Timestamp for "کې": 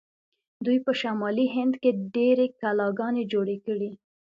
1.81-1.89